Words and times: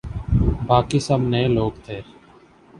باقی 0.67 0.99
سب 1.07 1.19
نئے 1.31 1.47
لوگ 1.47 1.71
تھے۔ 1.85 1.97